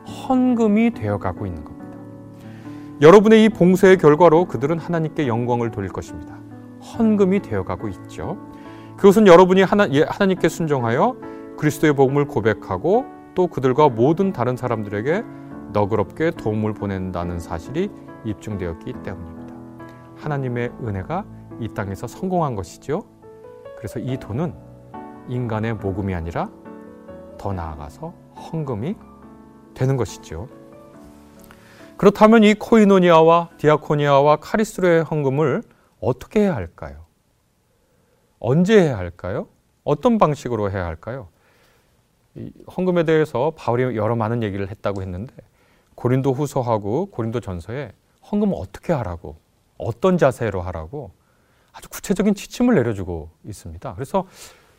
헌금이 0.06 0.92
되어 0.92 1.18
가고 1.18 1.46
있는 1.46 1.64
겁니다. 1.64 1.98
여러분의 3.00 3.44
이 3.44 3.48
봉쇄의 3.48 3.96
결과로 3.98 4.44
그들은 4.46 4.78
하나님께 4.78 5.26
영광을 5.26 5.70
돌릴 5.70 5.90
것입니다. 5.90 6.36
헌금이 6.80 7.40
되어 7.40 7.64
가고 7.64 7.88
있죠. 7.88 8.36
그것은 8.96 9.26
여러분이 9.26 9.62
하나, 9.62 9.88
예, 9.92 10.02
하나님께 10.02 10.48
순종하여 10.48 11.16
그리스도의 11.56 11.94
복음을 11.94 12.26
고백하고 12.26 13.06
또 13.34 13.46
그들과 13.46 13.88
모든 13.88 14.32
다른 14.32 14.56
사람들에게 14.56 15.24
너그럽게 15.72 16.32
도움을 16.32 16.74
보낸다는 16.74 17.38
사실이 17.38 17.90
입증되었기 18.24 18.92
때문입니다. 19.02 19.54
하나님의 20.16 20.72
은혜가 20.82 21.24
이 21.60 21.68
땅에서 21.68 22.06
성공한 22.06 22.54
것이죠. 22.54 23.04
그래서 23.76 23.98
이 23.98 24.16
돈은 24.18 24.54
인간의 25.28 25.74
모금이 25.74 26.14
아니라 26.14 26.50
더 27.38 27.52
나아가서 27.52 28.12
헌금이 28.36 28.96
되는 29.74 29.96
것이죠. 29.96 30.48
그렇다면 31.96 32.44
이 32.44 32.54
코이노니아와 32.54 33.50
디아코니아와 33.58 34.36
카리스로의 34.36 35.04
헌금을 35.04 35.62
어떻게 36.00 36.40
해야 36.40 36.54
할까요? 36.54 37.04
언제 38.38 38.82
해야 38.82 38.96
할까요? 38.96 39.48
어떤 39.84 40.18
방식으로 40.18 40.70
해야 40.70 40.86
할까요? 40.86 41.28
헌금에 42.76 43.04
대해서 43.04 43.52
바울이 43.56 43.96
여러 43.96 44.16
많은 44.16 44.42
얘기를 44.42 44.68
했다고 44.70 45.02
했는데 45.02 45.34
고린도 46.00 46.32
후서하고 46.32 47.10
고린도 47.10 47.40
전서에 47.40 47.92
헌금을 48.32 48.54
어떻게 48.56 48.94
하라고 48.94 49.36
어떤 49.76 50.16
자세로 50.16 50.62
하라고 50.62 51.10
아주 51.72 51.90
구체적인 51.90 52.34
지침을 52.34 52.74
내려주고 52.74 53.28
있습니다. 53.44 53.94
그래서 53.94 54.26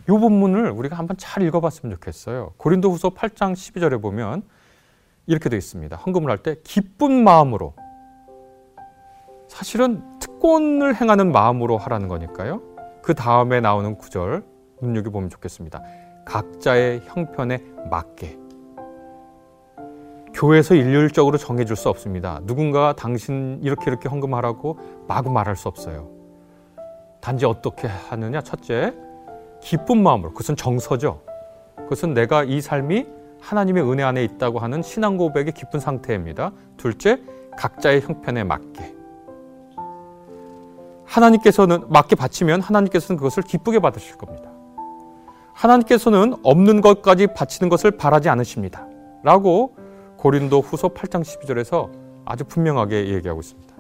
이 0.10 0.12
본문을 0.12 0.72
우리가 0.72 0.98
한번 0.98 1.18
잘 1.18 1.44
읽어봤으면 1.44 1.96
좋겠어요. 1.96 2.54
고린도 2.58 2.90
후서 2.92 3.12
8장 3.12 3.54
12절에 3.54 4.02
보면 4.02 4.42
이렇게 5.28 5.48
되어 5.48 5.58
있습니다. 5.60 5.96
헌금을 5.96 6.32
할 6.32 6.40
때 6.40 6.56
기쁜 6.64 7.24
마음으로 7.24 7.76
사실은 9.48 10.02
특권을 10.18 11.00
행하는 11.00 11.32
마음으로 11.32 11.78
하라는 11.78 12.08
거니까요. 12.08 12.64
그 13.04 13.14
다음에 13.14 13.62
나오는 13.62 13.96
구절 13.96 14.44
눈여겨보면 14.82 15.30
좋겠습니다. 15.30 15.84
각자의 16.26 17.02
형편에 17.06 17.60
맞게. 17.92 18.41
교회에서 20.42 20.74
일률적으로 20.74 21.38
정해줄 21.38 21.76
수 21.76 21.88
없습니다. 21.90 22.40
누군가가 22.46 22.94
당신 22.94 23.60
이렇게 23.62 23.84
이렇게 23.92 24.10
헌금하라고 24.10 24.80
마구 25.08 25.30
말할 25.30 25.56
수 25.56 25.68
없어요. 25.68 26.10
단지 27.20 27.46
어떻게 27.46 27.88
하느냐? 27.88 28.42
첫째, 28.42 28.92
기쁜 29.62 30.02
마음으로. 30.02 30.32
그것은 30.32 30.56
정서죠. 30.56 31.22
그것은 31.76 32.16
내가 32.16 32.44
이 32.44 32.60
삶이 32.60 33.06
하나님의 33.40 33.84
은혜 33.84 34.02
안에 34.02 34.24
있다고 34.24 34.58
하는 34.58 34.82
신앙 34.82 35.16
고백의 35.18 35.52
깊은 35.52 35.80
상태입니다. 35.80 36.54
둘째, 36.76 37.22
각자의 37.56 38.02
형편에 38.02 38.44
맞게. 38.44 38.96
하나님께서는 41.06 41.84
맞게 41.88 42.16
바치면 42.16 42.62
하나님께서는 42.62 43.18
그것을 43.18 43.44
기쁘게 43.44 43.78
받으실 43.78 44.18
겁니다. 44.18 44.50
하나님께서는 45.54 46.34
없는 46.42 46.82
것까지 46.82 47.28
바치는 47.28 47.70
것을 47.70 47.92
바라지 47.92 48.28
않으십니다. 48.30 48.88
라고 49.22 49.76
고린도 50.22 50.62
후서 50.62 50.90
8장 50.90 51.22
12절에서 51.24 51.90
아주 52.26 52.44
분명하게 52.44 53.08
얘기하고 53.08 53.40
있습니다. 53.40 53.74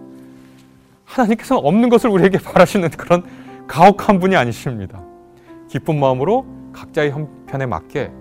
하나님께서는 1.05 1.63
없는 1.63 1.89
것을 1.89 2.09
우리에게 2.09 2.39
바라시는 2.39 2.89
그런 2.89 3.23
가혹한 3.67 4.19
분이 4.19 4.35
아니십니다. 4.35 5.03
기쁜 5.67 5.99
마음으로 5.99 6.47
각자의 6.73 7.11
형편에 7.11 7.67
맞게 7.67 8.11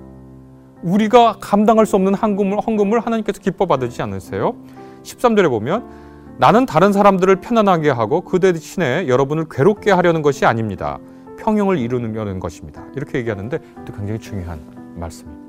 우리가 0.83 1.39
감당할 1.41 1.87
수 1.87 1.97
없는 1.97 2.15
헌금을, 2.15 2.61
헌금을 2.61 3.01
하나님께서 3.01 3.41
기뻐 3.41 3.65
받으지 3.65 4.03
않으세요? 4.03 4.55
13절에 5.03 5.49
보면 5.49 5.89
나는 6.37 6.67
다른 6.67 6.93
사람들을 6.93 7.37
편안하게 7.37 7.89
하고 7.89 8.21
그 8.21 8.39
대신에 8.39 9.09
여러분을 9.09 9.47
괴롭게 9.51 9.93
하려는 9.93 10.21
것이 10.21 10.45
아닙니다. 10.45 10.99
평형을 11.39 11.79
이루는 11.79 12.39
것입니다. 12.39 12.85
이렇게 12.97 13.19
얘기하는데 13.19 13.59
또 13.87 13.95
굉장히 13.95 14.21
중요한 14.21 14.61
말씀입니다. 14.97 15.40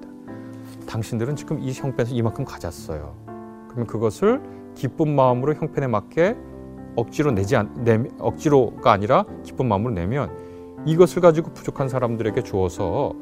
당신들은 0.87 1.35
지금 1.35 1.59
이 1.59 1.71
형편에서 1.71 2.13
이만큼 2.13 2.45
가졌어요. 2.45 3.15
그러면 3.67 3.87
그것을 3.87 4.41
기쁜 4.75 5.15
마음으로 5.15 5.53
형편에 5.53 5.87
맞게 5.87 6.35
억지로 6.95 7.31
내지 7.31 7.55
않, 7.55 7.73
내, 7.83 8.01
억지로가 8.19 8.91
아니라 8.91 9.25
기쁜 9.43 9.67
마음으로 9.67 9.93
내면 9.93 10.29
이것을 10.85 11.21
가지고 11.21 11.53
부족한 11.53 11.89
사람들에게 11.89 12.43
주어서 12.43 13.13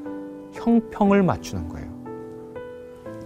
형평을 0.53 1.23
맞추는 1.23 1.69
거예요. 1.69 1.89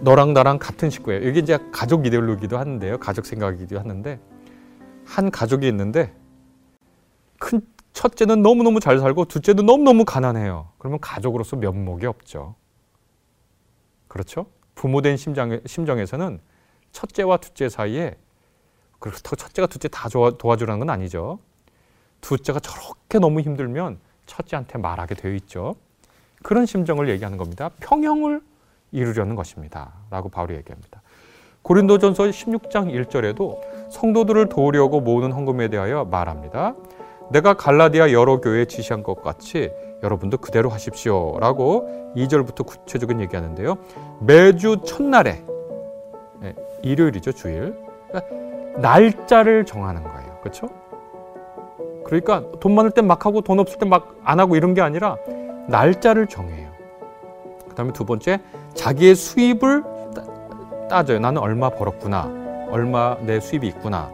너랑 0.00 0.34
나랑 0.34 0.58
같은 0.58 0.90
식구예요. 0.90 1.26
이게 1.26 1.40
이제 1.40 1.58
가족 1.72 2.06
이데올로기도 2.06 2.58
하는데요. 2.58 2.98
가족 2.98 3.24
생각이기도 3.24 3.78
하는데 3.78 4.20
한 5.04 5.30
가족이 5.30 5.66
있는데 5.68 6.12
큰 7.38 7.62
첫째는 7.92 8.42
너무너무 8.42 8.80
잘 8.80 8.98
살고 8.98 9.26
둘째는 9.26 9.64
너무너무 9.64 10.04
가난해요. 10.04 10.68
그러면 10.78 10.98
가족으로서 11.00 11.56
면목이 11.56 12.06
없죠. 12.06 12.56
그렇죠? 14.14 14.46
부모된 14.76 15.16
심장, 15.16 15.60
심정에서는 15.66 16.38
첫째와 16.92 17.38
둘째 17.38 17.68
사이에 17.68 18.14
그렇다고 19.00 19.34
첫째가 19.34 19.66
둘째 19.66 19.88
다 19.88 20.08
도와주라는 20.08 20.78
건 20.78 20.90
아니죠. 20.90 21.40
둘째가 22.20 22.60
저렇게 22.60 23.18
너무 23.18 23.40
힘들면 23.40 23.98
첫째한테 24.26 24.78
말하게 24.78 25.16
되어 25.16 25.32
있죠. 25.32 25.74
그런 26.44 26.64
심정을 26.64 27.08
얘기하는 27.08 27.36
겁니다. 27.38 27.70
평형을 27.80 28.40
이루려는 28.92 29.34
것입니다. 29.34 29.94
라고 30.10 30.28
바울이 30.28 30.54
얘기합니다. 30.54 31.02
고린도전서 31.62 32.22
16장 32.22 32.94
1절에도 32.94 33.90
성도들을 33.90 34.48
도우려고 34.48 35.00
모으는 35.00 35.32
헌금에 35.32 35.66
대하여 35.66 36.04
말합니다. 36.04 36.76
내가 37.32 37.54
갈라디아 37.54 38.12
여러 38.12 38.40
교회에 38.40 38.66
지시한 38.66 39.02
것 39.02 39.22
같이 39.22 39.72
여러분도 40.04 40.36
그대로 40.38 40.68
하십시오. 40.68 41.38
라고 41.40 42.12
2절부터 42.14 42.66
구체적인 42.66 43.20
얘기하는데요. 43.22 43.76
매주 44.20 44.76
첫날에, 44.84 45.42
네, 46.40 46.54
일요일이죠, 46.82 47.32
주일. 47.32 47.74
그러니까 48.08 48.80
날짜를 48.80 49.64
정하는 49.64 50.04
거예요. 50.04 50.38
그렇죠? 50.40 50.68
그러니까 52.04 52.44
돈 52.60 52.74
많을 52.74 52.90
땐 52.90 53.06
막 53.06 53.24
하고 53.24 53.40
돈 53.40 53.58
없을 53.58 53.78
땐 53.78 53.88
막 53.88 54.14
안 54.24 54.40
하고 54.40 54.56
이런 54.56 54.74
게 54.74 54.82
아니라 54.82 55.16
날짜를 55.68 56.26
정해요. 56.26 56.70
그 57.68 57.74
다음에 57.74 57.92
두 57.92 58.04
번째, 58.04 58.40
자기의 58.74 59.14
수입을 59.14 59.82
따져요. 60.88 61.18
나는 61.18 61.40
얼마 61.40 61.70
벌었구나. 61.70 62.30
얼마 62.70 63.16
내 63.20 63.40
수입이 63.40 63.66
있구나. 63.68 64.10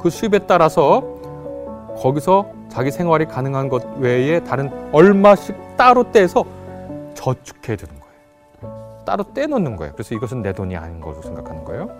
그 0.00 0.08
수입에 0.10 0.40
따라서 0.40 1.02
거기서 1.98 2.50
자기 2.72 2.90
생활이 2.90 3.26
가능한 3.26 3.68
것 3.68 3.84
외에 3.98 4.42
다른 4.42 4.70
얼마씩 4.94 5.54
따로 5.76 6.10
떼서 6.10 6.42
저축해 7.14 7.76
두는 7.76 8.00
거예요. 8.00 9.02
따로 9.04 9.24
떼놓는 9.34 9.76
거예요. 9.76 9.92
그래서 9.92 10.14
이것은 10.14 10.40
내 10.40 10.54
돈이 10.54 10.74
아닌 10.74 10.98
거로 10.98 11.20
생각하는 11.20 11.64
거예요. 11.64 11.90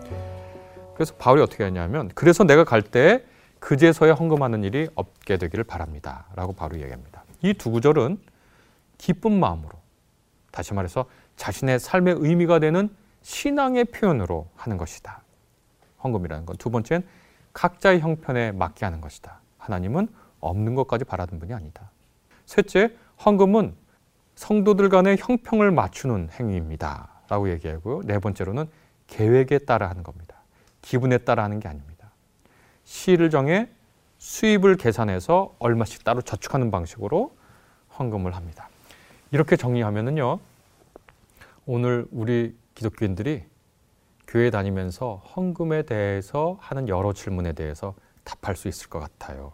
그래서 0.94 1.14
바울이 1.18 1.42
어떻게 1.42 1.62
하냐면 1.64 2.10
그래서 2.14 2.44
내가 2.44 2.64
갈 2.64 2.80
때 2.80 3.22
그제서야 3.60 4.14
헌금하는 4.14 4.64
일이 4.64 4.88
없게 4.94 5.36
되기를 5.36 5.62
바랍니다. 5.64 6.24
라고 6.34 6.54
바로 6.54 6.76
얘기합니다. 6.80 7.22
이 7.42 7.52
두 7.52 7.70
구절은 7.70 8.18
기쁜 8.96 9.38
마음으로 9.38 9.72
다시 10.52 10.72
말해서 10.72 11.04
자신의 11.36 11.80
삶의 11.80 12.16
의미가 12.18 12.60
되는 12.60 12.88
신앙의 13.20 13.84
표현으로 13.86 14.48
하는 14.56 14.78
것이다. 14.78 15.20
헌금이라는 16.02 16.46
건. 16.46 16.56
두 16.56 16.70
번째는 16.70 17.06
각자의 17.52 18.00
형편에 18.00 18.52
맞게 18.52 18.86
하는 18.86 19.02
것이다. 19.02 19.40
하나님은 19.58 20.08
없는 20.42 20.74
것까지 20.74 21.06
바라는 21.06 21.38
분이 21.38 21.54
아니다. 21.54 21.90
셋째, 22.44 22.94
헌금은 23.24 23.74
성도들 24.34 24.90
간의 24.90 25.16
형평을 25.18 25.70
맞추는 25.70 26.28
행위입니다. 26.38 27.08
라고 27.28 27.48
얘기하고요. 27.50 28.02
네 28.04 28.18
번째로는 28.18 28.66
계획에 29.06 29.58
따라 29.58 29.88
하는 29.88 30.02
겁니다. 30.02 30.36
기분에 30.82 31.18
따라 31.18 31.44
하는 31.44 31.60
게 31.60 31.68
아닙니다. 31.68 32.10
시를 32.84 33.30
정해 33.30 33.68
수입을 34.18 34.76
계산해서 34.76 35.54
얼마씩 35.58 36.04
따로 36.04 36.20
저축하는 36.20 36.70
방식으로 36.70 37.34
헌금을 37.98 38.34
합니다. 38.34 38.68
이렇게 39.30 39.56
정리하면은요. 39.56 40.40
오늘 41.66 42.06
우리 42.10 42.56
기독교인들이 42.74 43.44
교회 44.26 44.50
다니면서 44.50 45.22
헌금에 45.36 45.82
대해서 45.82 46.56
하는 46.60 46.88
여러 46.88 47.12
질문에 47.12 47.52
대해서 47.52 47.94
답할 48.24 48.56
수 48.56 48.68
있을 48.68 48.88
것 48.88 48.98
같아요. 48.98 49.52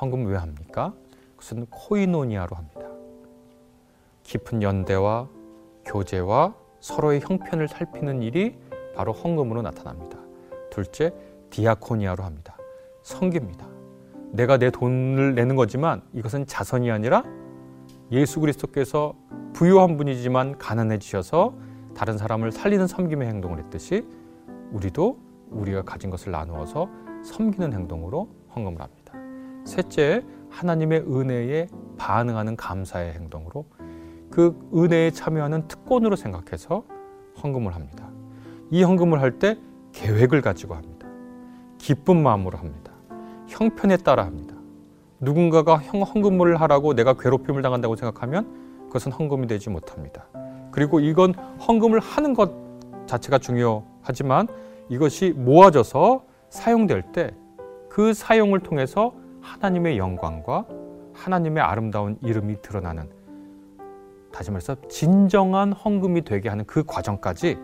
헌금 0.00 0.26
왜 0.26 0.36
합니까? 0.36 0.94
그것은 1.36 1.66
코이노니아로 1.66 2.56
합니다. 2.56 2.80
깊은 4.22 4.62
연대와 4.62 5.28
교제와 5.84 6.54
서로의 6.80 7.20
형편을 7.20 7.68
살피는 7.68 8.22
일이 8.22 8.56
바로 8.94 9.12
헌금으로 9.12 9.62
나타납니다. 9.62 10.18
둘째, 10.70 11.12
디아코니아로 11.50 12.22
합니다. 12.22 12.56
성깁니다. 13.02 13.66
내가 14.32 14.58
내 14.58 14.70
돈을 14.70 15.34
내는 15.34 15.56
거지만 15.56 16.02
이것은 16.12 16.46
자선이 16.46 16.90
아니라 16.90 17.24
예수 18.12 18.40
그리스도께서 18.40 19.14
부유한 19.54 19.96
분이지만 19.96 20.58
가난해지셔서 20.58 21.54
다른 21.94 22.18
사람을 22.18 22.52
살리는 22.52 22.86
섬김의 22.86 23.26
행동을 23.26 23.58
했듯이 23.58 24.06
우리도 24.72 25.18
우리가 25.50 25.82
가진 25.82 26.10
것을 26.10 26.30
나누어서 26.32 26.88
섬기는 27.24 27.72
행동으로 27.72 28.28
헌금을 28.54 28.80
합니다. 28.80 28.97
셋째, 29.68 30.24
하나님의 30.50 31.00
은혜에 31.00 31.68
반응하는 31.98 32.56
감사의 32.56 33.12
행동으로 33.12 33.66
그 34.30 34.58
은혜에 34.74 35.10
참여하는 35.10 35.68
특권으로 35.68 36.16
생각해서 36.16 36.84
헌금을 37.42 37.74
합니다. 37.74 38.08
이 38.70 38.82
헌금을 38.82 39.20
할 39.20 39.38
때 39.38 39.58
계획을 39.92 40.42
가지고 40.42 40.74
합니다. 40.74 41.06
기쁜 41.78 42.22
마음으로 42.22 42.58
합니다. 42.58 42.92
형편에 43.46 43.98
따라 43.98 44.24
합니다. 44.24 44.54
누군가가 45.20 45.76
헌금을 45.76 46.60
하라고 46.60 46.94
내가 46.94 47.14
괴롭힘을 47.14 47.62
당한다고 47.62 47.96
생각하면 47.96 48.86
그것은 48.86 49.12
헌금이 49.12 49.46
되지 49.46 49.70
못합니다. 49.70 50.26
그리고 50.70 51.00
이건 51.00 51.34
헌금을 51.34 52.00
하는 52.00 52.34
것 52.34 52.52
자체가 53.06 53.38
중요하지만 53.38 54.48
이것이 54.88 55.32
모아져서 55.36 56.24
사용될 56.50 57.12
때 57.12 57.32
그 57.88 58.14
사용을 58.14 58.60
통해서 58.60 59.12
하나님의 59.48 59.98
영광과 59.98 60.66
하나님의 61.14 61.62
아름다운 61.62 62.18
이름이 62.22 62.62
드러나는 62.62 63.08
다시 64.30 64.50
말해서 64.50 64.76
진정한 64.88 65.72
헌금이 65.72 66.22
되게 66.22 66.48
하는 66.48 66.64
그 66.66 66.84
과정까지 66.84 67.58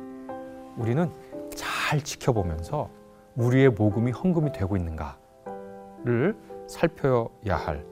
우리는 0.77 1.11
잘 1.55 2.01
지켜보면서 2.01 2.91
우리의 3.37 3.71
모금이 3.71 4.13
헌금이 4.13 4.53
되고 4.53 4.77
있는가를 4.77 6.37
살펴야 6.67 7.57
할 7.57 7.85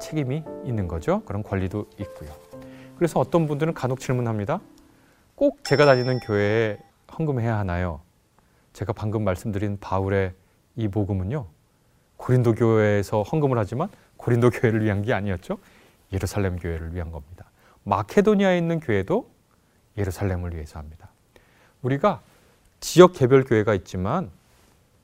책임이 0.00 0.44
있는 0.64 0.88
거죠. 0.88 1.22
그런 1.24 1.42
권리도 1.42 1.86
있고요. 1.98 2.30
그래서 2.96 3.20
어떤 3.20 3.46
분들은 3.46 3.74
간혹 3.74 4.00
질문합니다. 4.00 4.60
꼭 5.34 5.64
제가 5.64 5.84
다니는 5.86 6.20
교회에 6.20 6.78
헌금해야 7.18 7.58
하나요? 7.58 8.00
제가 8.72 8.92
방금 8.92 9.24
말씀드린 9.24 9.78
바울의 9.80 10.32
이 10.76 10.88
복음은요. 10.88 11.46
고린도 12.20 12.54
교회에서 12.54 13.22
헌금을 13.22 13.58
하지만 13.58 13.88
고린도 14.18 14.50
교회를 14.50 14.84
위한 14.84 15.02
게 15.02 15.14
아니었죠. 15.14 15.58
예루살렘 16.12 16.58
교회를 16.58 16.94
위한 16.94 17.10
겁니다. 17.10 17.46
마케도니아에 17.84 18.58
있는 18.58 18.78
교회도 18.78 19.26
예루살렘을 19.96 20.54
위해서 20.54 20.78
합니다. 20.78 21.08
우리가 21.80 22.20
지역 22.78 23.14
개별 23.14 23.44
교회가 23.44 23.74
있지만 23.74 24.30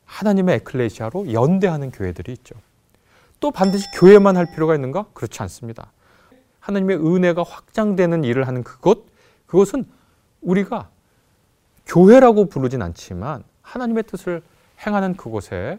하나님의 0.04 0.56
에클레시아로 0.56 1.32
연대하는 1.32 1.90
교회들이 1.90 2.32
있죠. 2.32 2.54
또 3.40 3.50
반드시 3.50 3.86
교회만 3.94 4.36
할 4.36 4.46
필요가 4.54 4.74
있는가? 4.74 5.06
그렇지 5.14 5.40
않습니다. 5.42 5.90
하나님의 6.60 6.98
은혜가 6.98 7.42
확장되는 7.42 8.24
일을 8.24 8.46
하는 8.46 8.62
그곳, 8.62 9.06
그것은 9.46 9.86
우리가 10.42 10.90
교회라고 11.86 12.46
부르진 12.46 12.82
않지만 12.82 13.42
하나님의 13.62 14.02
뜻을 14.02 14.42
행하는 14.86 15.16
그곳에 15.16 15.78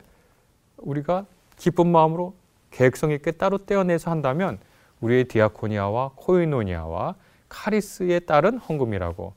우리가 0.77 1.25
기쁜 1.55 1.87
마음으로 1.87 2.35
계획성 2.71 3.11
있게 3.11 3.31
따로 3.31 3.57
떼어내서 3.65 4.11
한다면 4.11 4.59
우리의 5.01 5.25
디아코니아와 5.25 6.11
코이노니아와 6.15 7.15
카리스에 7.49 8.19
따른 8.19 8.57
헌금이라고 8.57 9.33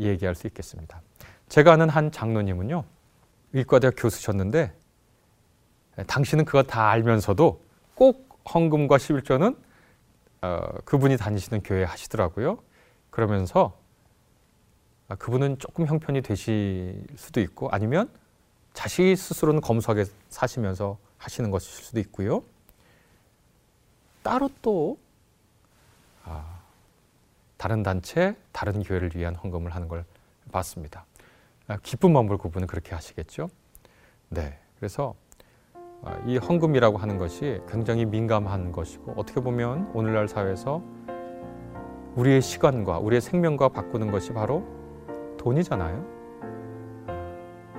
얘기할 0.00 0.34
수 0.34 0.46
있겠습니다. 0.46 1.02
제가 1.48 1.72
아는 1.72 1.88
한 1.88 2.12
장로님은요. 2.12 2.84
의과대학 3.52 3.94
교수셨는데 3.96 4.72
당신은 6.06 6.44
그거 6.44 6.62
다 6.62 6.90
알면서도 6.90 7.62
꼭 7.94 8.28
헌금과 8.54 8.96
11조는 8.96 9.56
어, 10.42 10.60
그분이 10.84 11.16
다니시는 11.16 11.62
교회 11.62 11.82
하시더라고요. 11.84 12.58
그러면서 13.10 13.76
아, 15.08 15.16
그분은 15.16 15.58
조금 15.58 15.86
형편이 15.86 16.22
되실 16.22 17.04
수도 17.16 17.40
있고 17.40 17.68
아니면 17.70 18.10
자식 18.72 19.16
스스로는 19.16 19.60
검소하게 19.60 20.04
사시면서 20.28 20.98
하시는 21.18 21.50
것일 21.50 21.84
수도 21.84 22.00
있고요. 22.00 22.42
따로 24.22 24.50
또 24.62 24.98
아, 26.24 26.60
다른 27.56 27.82
단체, 27.82 28.36
다른 28.52 28.82
교회를 28.82 29.12
위한 29.14 29.34
헌금을 29.34 29.74
하는 29.74 29.88
걸 29.88 30.04
봤습니다. 30.52 31.04
아, 31.66 31.76
기쁜 31.82 32.12
마음으로 32.12 32.38
그분은 32.38 32.66
그렇게 32.66 32.94
하시겠죠. 32.94 33.50
네, 34.28 34.58
그래서 34.78 35.14
아, 36.02 36.22
이 36.26 36.36
헌금이라고 36.36 36.98
하는 36.98 37.18
것이 37.18 37.60
굉장히 37.68 38.04
민감한 38.04 38.72
것이고 38.72 39.14
어떻게 39.16 39.40
보면 39.40 39.90
오늘날 39.94 40.28
사회에서 40.28 40.82
우리의 42.14 42.42
시간과 42.42 42.98
우리의 42.98 43.20
생명과 43.20 43.68
바꾸는 43.70 44.10
것이 44.10 44.32
바로 44.32 44.64
돈이잖아요. 45.38 46.17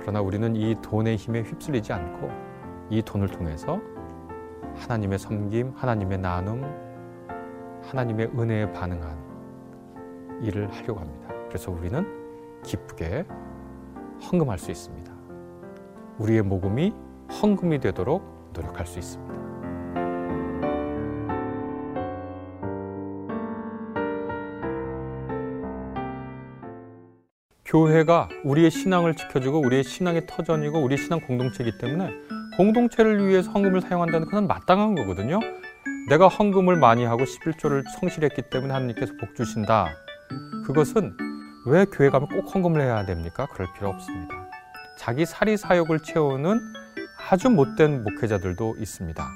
그러나 0.01 0.21
우리는 0.21 0.55
이 0.55 0.75
돈의 0.81 1.17
힘에 1.17 1.41
휩쓸리지 1.43 1.93
않고 1.93 2.29
이 2.89 3.01
돈을 3.01 3.27
통해서 3.27 3.79
하나님의 4.75 5.19
섬김, 5.19 5.73
하나님의 5.75 6.17
나눔, 6.19 6.63
하나님의 7.83 8.31
은혜에 8.37 8.71
반응한 8.73 9.17
일을 10.41 10.71
하려고 10.71 10.99
합니다. 10.99 11.29
그래서 11.47 11.71
우리는 11.71 12.05
기쁘게 12.63 13.25
헌금할 14.31 14.57
수 14.57 14.71
있습니다. 14.71 15.11
우리의 16.19 16.43
모금이 16.43 16.93
헌금이 17.41 17.79
되도록 17.79 18.51
노력할 18.53 18.85
수 18.85 18.99
있습니다. 18.99 19.48
교회가 27.69 28.29
우리의 28.43 28.71
신앙을 28.71 29.13
지켜주고 29.13 29.61
우리의 29.61 29.83
신앙의 29.83 30.25
터전이고 30.25 30.79
우리의 30.79 30.97
신앙 30.97 31.19
공동체이기 31.19 31.77
때문에 31.77 32.11
공동체를 32.57 33.27
위해서 33.27 33.51
헌금을 33.51 33.81
사용한다는 33.81 34.27
것은 34.27 34.47
마땅한 34.47 34.95
거거든요. 34.95 35.39
내가 36.09 36.27
헌금을 36.27 36.77
많이 36.77 37.05
하고 37.05 37.23
11조를 37.23 37.83
성실했기 37.99 38.49
때문에 38.49 38.73
하나님께서 38.73 39.13
복 39.19 39.35
주신다. 39.35 39.89
그것은 40.65 41.15
왜 41.67 41.85
교회 41.85 42.09
가면 42.09 42.29
꼭 42.29 42.53
헌금을 42.53 42.81
해야 42.81 43.05
됩니까? 43.05 43.47
그럴 43.53 43.71
필요 43.73 43.89
없습니다. 43.89 44.49
자기 44.97 45.27
사리 45.27 45.55
사욕을 45.55 45.99
채우는 45.99 46.59
아주 47.29 47.51
못된 47.51 48.03
목회자들도 48.03 48.77
있습니다. 48.79 49.29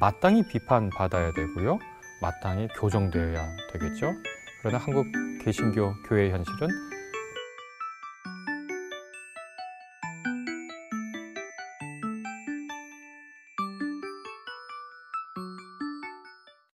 마땅히 0.00 0.44
비판받아야 0.48 1.32
되고요. 1.32 1.78
마땅히 2.20 2.66
교정되어야 2.76 3.46
되겠죠. 3.72 4.12
그러나 4.60 4.78
한국 4.78 5.06
개신교 5.44 5.94
교회의 6.08 6.32
현실은 6.32 6.85